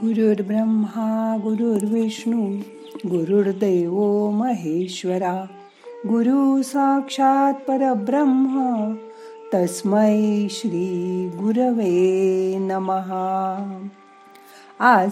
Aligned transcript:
गुरुर्ब्रह्मा 0.00 1.36
गुरुर्विष्णू 1.42 2.56
गुरुर्दैव 3.06 4.30
महेश्वरा 4.30 5.44
गुरु 6.08 6.62
साक्षात 6.62 7.54
परब्रह्म 7.54 8.94
तस्मै 9.54 10.46
श्री 10.50 11.28
गुरवे 11.28 12.58
नमहा 12.58 13.88
आज 14.80 15.10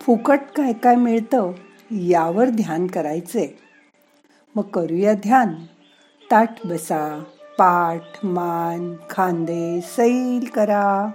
फुकट 0.00 0.38
काय 0.56 0.72
काय 0.72 0.96
मिळतं 0.96 1.52
यावर 1.90 2.48
ध्यान 2.48 2.86
करायचे 2.86 3.58
मग 4.54 4.62
करूया 4.62 5.14
ध्यान. 5.14 5.54
ताट 6.30 6.48
बसा 6.64 7.24
पाठ 7.58 8.24
मान 8.24 8.94
खांदे 9.10 9.80
सैल 9.80 10.48
करा. 10.54 11.10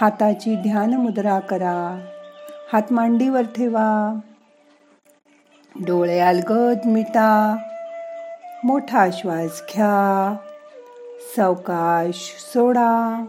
हाताची 0.00 0.56
ध्यान 0.56 0.94
मुद्रा 0.94 1.38
करा. 1.38 2.06
हात 2.72 2.82
मांडीवर 2.90 3.42
ठेवा. 3.42 4.18
डोळे 5.76 6.18
अलगद 6.18 6.78
मिटा. 6.86 7.56
मोठा 8.64 9.06
श्वास 9.12 9.62
घ्या. 9.74 10.36
सावकाश 11.36 12.36
सोडा. 12.54 13.24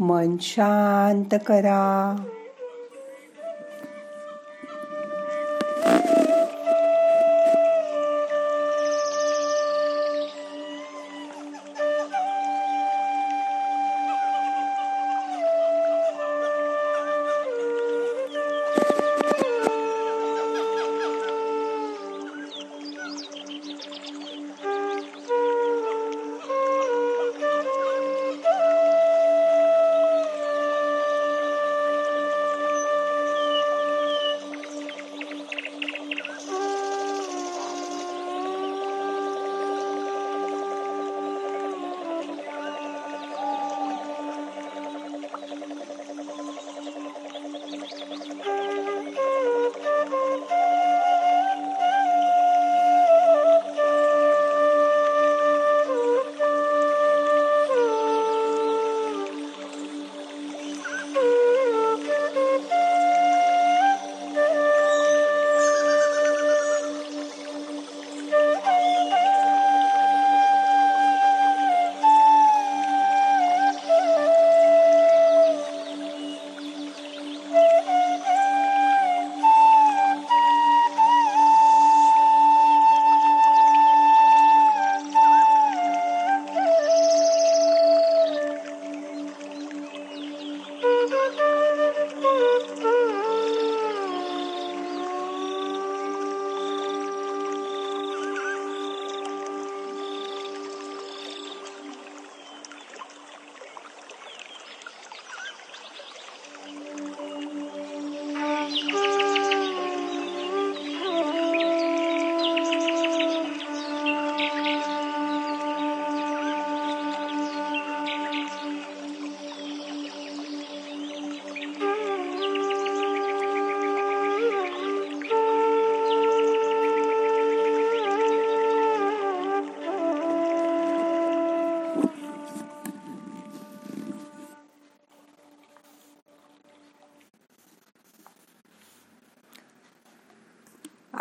मन 0.00 0.36
शांत 0.40 1.38
करा. 1.46 2.16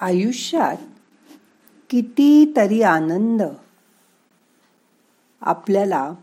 आयुष्यात 0.07 0.77
कितीतरी 1.89 2.81
आनंद 2.81 3.41
आपल्याला 5.41 6.13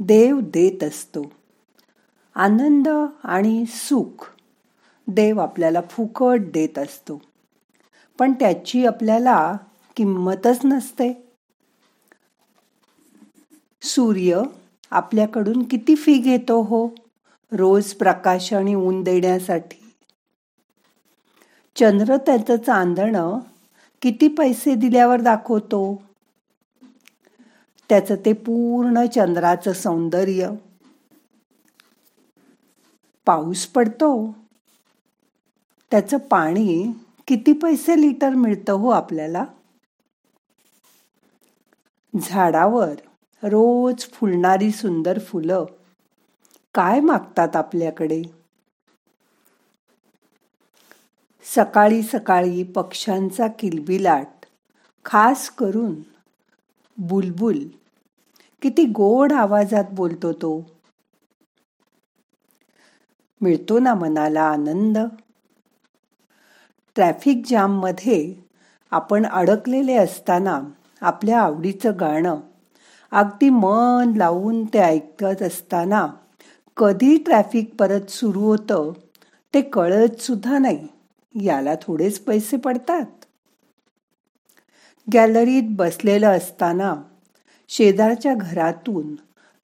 देव 0.00 0.40
देत 0.40 0.84
असतो. 0.84 1.32
आनंद 2.34 2.88
आणि 3.24 3.64
सुख 3.68 4.30
देव 5.06 5.40
आपल्याला 5.40 5.80
फुकट 5.90 6.40
देत 6.40 6.78
असतो. 6.78 7.22
पण 8.18 8.32
त्याची 8.32 8.86
आपल्याला 8.86 9.56
किंमतच 9.96 10.58
नसते. 10.64 11.32
सूर्य 13.82 14.42
आपल्याकडून 14.90 15.62
किती 15.62 15.94
फी 15.94 16.18
घेतो 16.18 16.62
हो? 16.62 16.88
रोज 17.52 17.94
प्रकाश 17.94 18.52
आणि 18.52 18.74
ऊन 18.74 19.02
देण्यासाठी. 19.02 19.87
चंद्र 21.78 22.16
त्याचं 22.16 22.56
चांदणं 22.56 23.38
किती 24.02 24.28
पैसे 24.28 24.74
दिल्यावर 24.74 25.20
दाखवतो? 25.20 26.02
त्याचं 27.88 28.14
ते 28.14 28.32
पूर्ण 28.32 29.06
चंद्राचं 29.06 29.72
सौंदर्य. 29.72 30.50
पाऊस 33.26 33.66
पडतो. 33.66 34.34
त्याचं 35.90 36.16
पाणी 36.16 36.92
किती 37.28 37.52
पैसे 37.52 38.00
लिटर 38.00 38.30
मिळतं 38.30 38.72
हो 38.72 38.88
आपल्याला? 38.88 39.44
झाडावर 42.14 42.94
रोज 43.42 44.06
फुलणारी 44.12 44.70
सुंदर 44.70 45.18
फुलं 45.18 45.64
काय 46.74 47.00
मागतात 47.00 47.56
आपल्याकडे? 47.56 48.22
सकाळी 51.54 52.02
सकाळी 52.02 52.62
पक्ष्यांचा 52.62 53.46
किलबिलाट. 53.46 54.46
खास 55.04 55.50
करून 55.50 55.94
बुलबुल. 56.98 57.58
किती 58.62 58.84
गोड 58.84 59.32
आवाजात 59.32 59.84
बोलतो 59.92 60.32
तो. 60.32 60.70
मिळतो 63.40 63.78
ना 63.78 63.94
मनाला 63.94 64.42
आनंद? 64.42 64.98
ट्रॅफिक 66.94 67.42
जाममध्ये 67.46 68.34
आपण 68.90 69.26
अडकलेले 69.26 69.94
असताना 69.94 70.60
आपल्या 71.00 71.40
आवडीचं 71.40 71.92
गाणं 72.00 72.40
अगदी 73.10 73.50
मन 73.50 74.12
लावून 74.16 74.64
ते 74.64 74.78
ऐकत 74.78 75.42
असताना 75.42 76.06
कधी 76.76 77.16
ट्रॅफिक 77.16 77.74
परत 77.78 78.10
सुरू 78.10 78.40
होतं 78.40 78.92
ते 79.54 79.60
कळत 79.60 80.20
सुद्धा 80.20 80.58
नाही. 80.58 80.88
याला 81.34 81.74
थोडेच 81.74 82.18
पैसे 82.18 82.56
पडतात. 82.56 83.04
गॅलरीत 85.14 85.62
बसलेलं 85.70 86.26
असताना 86.26 86.94
शेजारच्या 87.68 88.34
घरातून 88.34 89.14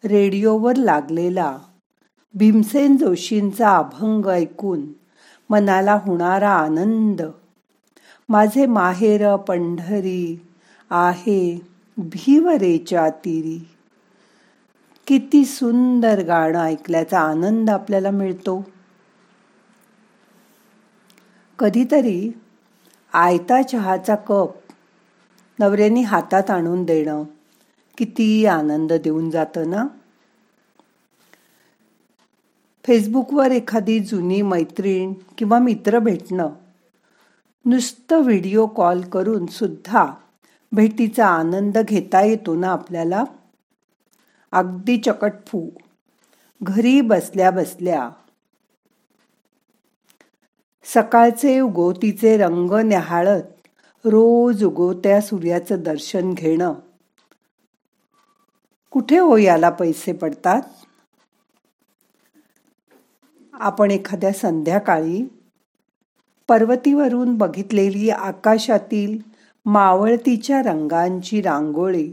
रेडिओवर 0.04 0.76
लागलेला 0.76 1.58
भीमसेन 2.34 2.96
जोशींचा 2.96 3.76
अभंग 3.76 4.26
ऐकून 4.26 4.86
मनाला 5.50 5.94
होणारा 5.94 6.50
आनंद 6.50 7.22
माझे 8.28 8.66
माहेर 8.66 9.36
पंढरी 9.36 10.36
आहे 10.90 11.58
भीवरेच्या 11.96 13.10
तिरी. 13.10 13.58
किती 15.06 15.44
सुंदर 15.44 16.22
गाणं 16.22 16.58
ऐकल्याचा 16.58 17.20
आनंद 17.20 17.70
आपल्याला 17.70 18.10
मिळतो. 18.10 18.64
कधीतरी 21.58 22.32
आयता 23.12 23.62
चहाचा 23.62 24.14
कप 24.14 24.54
नवऱ्याने 25.58 26.00
हातात 26.02 26.50
आणून 26.50 26.84
देणं 26.84 27.24
किती 27.98 28.46
आनंद 28.46 28.92
देऊन 28.92 29.30
जातं 29.30 29.70
ना? 29.70 29.86
फेसबुकवर 32.86 33.50
एखादी 33.50 34.00
जुनी 34.00 34.42
मैत्रीण 34.42 35.12
किंवा 35.38 35.58
मित्र 35.58 35.98
भेटणं 35.98 36.48
नुसतं 37.64 38.22
व्हिडिओ 38.22 38.66
कॉल 38.66 39.00
करून 39.00 39.46
सुद्धा 39.46 40.14
भेटीचा 40.72 41.26
आनंद 41.26 41.78
घेता 41.78 42.20
येतो 42.20 42.54
ना 42.54 42.68
आपल्याला? 42.68 43.24
अगदी 44.52 44.98
चकटफू. 44.98 45.68
घरी 46.62 47.00
बसल्या 47.00 47.50
बसल्या 47.50 48.10
सकाळचे 50.84 51.60
उगवतीचे 51.60 52.36
रंग 52.36 52.72
न्याहाळत 52.72 53.42
रोज 54.04 54.64
उगवत्या 54.64 55.20
सूर्याचं 55.20 55.82
दर्शन 55.82 56.34
घेणं. 56.34 56.74
कुठे 58.90 59.18
हो 59.18 59.36
याला 59.36 59.70
पैसे 59.70 60.12
पडतात? 60.12 60.62
आपण 63.52 63.90
एखाद्या 63.90 64.32
संध्याकाळी 64.32 65.24
पर्वतीवरून 66.48 67.34
बघितलेली 67.34 68.10
आकाशातील 68.10 69.18
मावळतीच्या 69.66 70.62
रंगांची 70.62 71.42
रांगोळी 71.42 72.12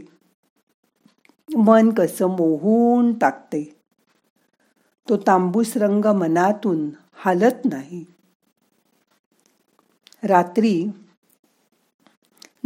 मन 1.56 1.90
कसं 1.90 2.26
मोहून 2.26 3.18
टाकते. 3.18 3.76
तो 5.08 5.16
तांबूस 5.16 5.76
रंग 5.76 6.04
मनातून 6.04 6.90
हालत 7.12 7.64
नाही. 7.64 8.04
रात्री 10.24 10.86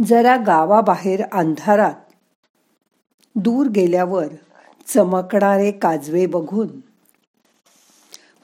जरा 0.05 0.37
गावाबाहेर 0.37 1.23
अंधारात 1.31 1.93
दूर 3.35 3.67
गेल्यावर 3.67 4.27
चमकणारे 4.87 5.71
काजवे 5.71 6.25
बघून 6.25 6.67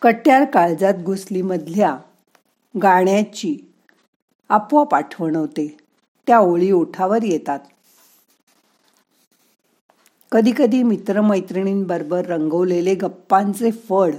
कट्यार 0.01 0.45
काळजात 0.45 0.93
घुसलीमधल्या 0.93 1.97
गाण्याची 2.83 3.57
आपोआप 4.49 4.95
आठवण 4.95 5.35
होते. 5.35 5.77
त्या 6.27 6.39
ओळी 6.39 6.71
ओठावर 6.71 7.23
येतात. 7.23 7.59
कधी 10.31 10.51
कधी 10.57 10.83
मित्रमैत्रिणींबरोबर 10.83 12.25
रंगवलेले 12.25 12.95
गप्पांचे 12.95 13.71
फळ 13.71 14.11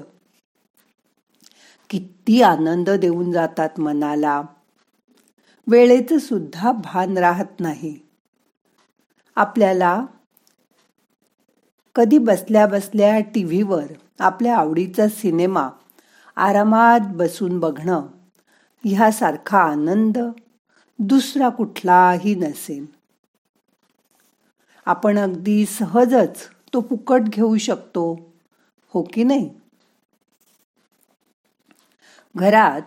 किती 1.91 2.43
आनंद 2.43 2.91
देऊन 2.91 3.33
जातात 3.33 3.81
मनाला. 3.81 4.43
वेळेचं 5.67 6.19
सुद्धा 6.19 6.73
भान 6.73 7.19
राहत 7.19 7.61
नाही. 7.61 7.99
आपल्याला 9.37 10.07
कधी 11.95 12.19
बसल्या 12.19 12.67
बसल्या 12.67 13.21
टीव्हीवर 13.21 13.85
आपल्या 14.21 14.57
आवडीचा 14.57 15.09
सिनेमा 15.09 15.71
आरामात 16.37 17.01
बसून 17.15 17.61
बघणं 17.61 18.07
ह्यासारखा 18.85 19.59
आनंद 19.59 20.19
दुसरा 20.99 21.49
कुठलाही 21.49 22.35
नसेल. 22.35 22.87
आपण 24.87 25.19
अगदी 25.19 25.67
सहजच 25.67 26.49
तो 26.73 26.81
फुकट 26.81 27.21
घेऊ 27.21 27.57
शकतो 27.57 28.33
हो 28.95 29.03
की 29.03 29.25
नाही? 29.25 29.51
घरात 32.37 32.83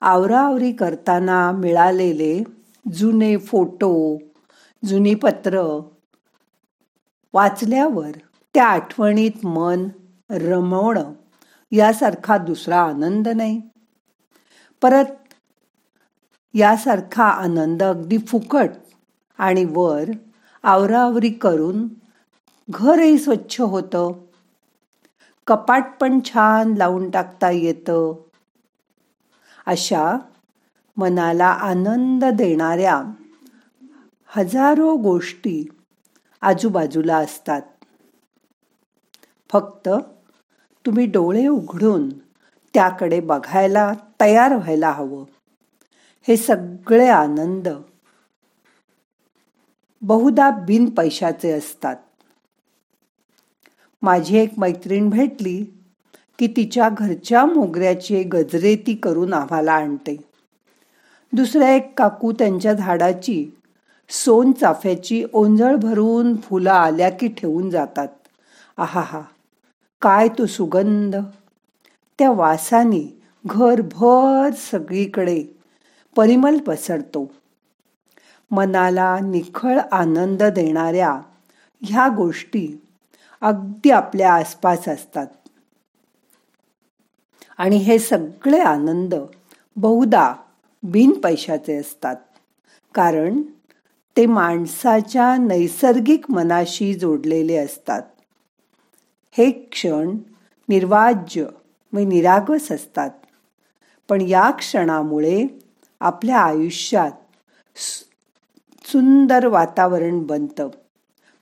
आवरावरी 0.00 0.72
करताना 0.72 1.52
मिळालेले 1.52 2.44
जुने 2.92 3.36
फोटो 3.36 4.18
जुनी 4.84 5.14
पत्र 5.14 5.80
वाचल्यावर 7.32 8.10
त्या 8.54 8.66
आठवणीत 8.66 9.46
मन 9.46 9.88
रमवणं 10.30 11.12
यासारखा 11.72 12.38
दुसरा 12.38 12.80
आनंद 12.82 13.28
नाही. 13.28 13.60
परत 14.82 15.34
यासारखा 16.54 17.24
आनंद 17.24 17.82
अगदी 17.82 18.18
फुकट 18.18 18.70
आणि 19.38 19.64
वर 19.64 20.10
आवरावरी 20.62 21.30
करून 21.30 21.88
घरही 22.70 23.18
स्वच्छ 23.18 23.60
होतं. 23.60 24.12
कपाट 25.46 25.84
पण 26.00 26.20
छान 26.24 26.74
लावून 26.74 27.10
टाकता 27.10 27.50
येतं. 27.50 28.27
अशा 29.68 30.16
मनाला 30.96 31.46
आनंद 31.46 32.24
देणाऱ्या 32.24 33.02
हजारो 34.26 34.96
गोष्टी 34.96 35.68
आजूबाजूला 36.40 37.16
असतात. 37.16 37.62
फक्त 39.52 39.88
तुम्ही 40.86 41.06
डोळे 41.06 41.46
उघडून 41.46 42.18
त्याकडे 42.74 43.20
बघायला 43.20 43.92
तयार 44.20 44.54
व्हायला 44.54 44.90
हवं. 44.90 45.24
हे 46.22 46.36
सगळे 46.36 47.08
आनंद 47.08 47.68
बहुधा 50.02 50.50
बिन 50.50 50.90
पैशाचे 50.90 51.52
असतात. 51.52 51.96
माझी 54.02 54.38
एक 54.38 54.58
मैत्रीण 54.58 55.10
भेटली. 55.10 55.77
की 56.38 56.46
तिच्या 56.46 56.88
घरच्या 56.88 57.44
मोगऱ्याचे 57.44 58.22
गजरे 58.22 58.76
ती 58.76 58.94
करून 58.94 59.32
आम्हाला 59.32 59.72
आणते. 59.72 60.16
दुसऱ्या 61.32 61.74
एक 61.74 61.98
काकू 61.98 62.32
त्यांच्या 62.32 62.72
झाडाची 62.72 63.58
सोन 64.10 64.52
चाफ्याची 64.52 65.24
ओंजळ 65.32 65.76
भरून 65.76 66.36
फुलं 66.36 66.70
आल्या 66.70 67.10
की 67.10 67.28
ठेवून 67.28 67.70
जातात. 67.70 68.08
आहा 68.76 69.22
काय 70.02 70.28
तो 70.28 70.46
सुगंध. 70.46 71.16
त्या 72.18 72.30
वासाने 72.30 73.20
घरभर 73.46 74.50
सगळीकडे 74.70 75.44
परिमल 76.16 76.58
पसरतो. 76.58 77.30
मनाला 78.50 79.18
निखळ 79.18 79.78
आनंद 79.92 80.42
देणाऱ्या 80.42 81.20
ह्या 81.82 82.08
गोष्टी 82.16 82.82
अगदी 83.40 83.90
आपल्या 83.90 84.34
आसपास 84.34 84.88
असतात. 84.88 85.26
आणि 87.58 87.76
हे 87.76 87.98
सगळे 87.98 88.58
आनंद 88.58 89.14
बहुधा 89.76 90.34
बिन 90.82 91.12
पैशाचे 91.12 91.76
असतात. 91.76 92.16
कारण 92.94 93.42
ते 94.16 94.26
माणसाच्या 94.26 95.36
नैसर्गिक 95.36 96.30
मनाशी 96.30 96.94
जोडलेले 96.94 97.56
असतात. 97.56 98.02
हे 99.30 99.50
क्षण 99.50 100.18
निर्वाज्य 100.68 101.44
व 101.92 101.98
निरागस 101.98 102.72
असतात. 102.72 103.10
पण 104.08 104.20
या 104.20 104.50
क्षणामुळे 104.50 105.46
आपल्या 106.00 106.38
आयुष्यात 106.38 107.12
सुंदर 108.84 109.46
वातावरण 109.46 110.22
बनतं. 110.22 110.68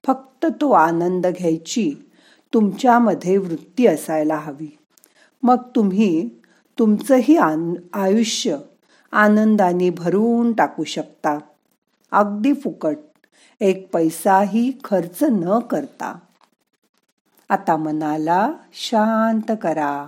फक्त 0.06 0.46
तो 0.60 0.70
आनंद 0.70 1.26
घ्यायची 1.26 1.94
तुमच्यामध्ये 2.54 3.36
वृत्ती 3.36 3.86
असायला 3.86 4.36
हवी. 4.36 4.78
मग 5.46 5.56
तुम्ही 5.74 6.28
तुमचंही 6.78 7.36
आयुष्य 7.92 8.56
आनंदाने 9.12 9.90
भरून 9.90 10.52
टाकू 10.52 10.84
शकता. 10.84 11.38
अगदी 12.10 12.54
फुकट. 12.54 12.96
एक 13.60 13.90
पैसाही 13.92 14.72
खर्च 14.84 15.22
न 15.22 15.58
करता. 15.58 16.18
आता 17.48 17.76
मनाला 17.76 18.52
शांत 18.72 19.56
करा. 19.62 20.06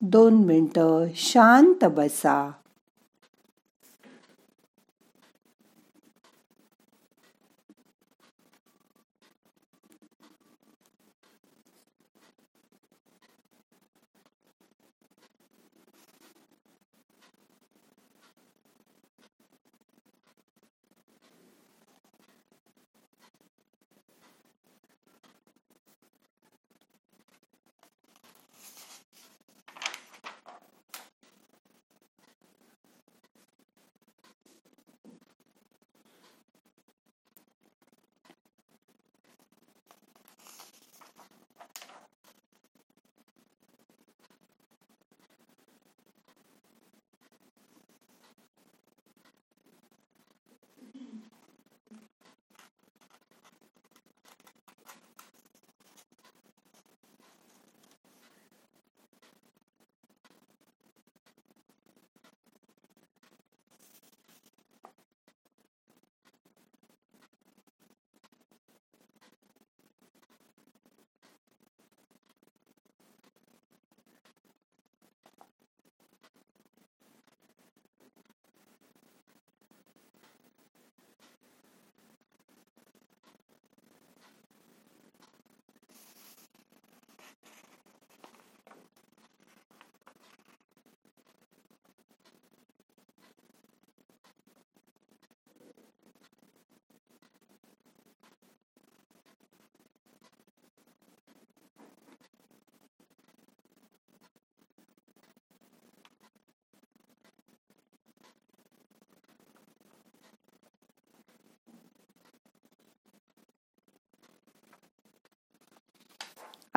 दोन 0.00 0.34
मिनटं 0.34 1.04
शांत 1.14 1.84
बसा. 1.84 2.50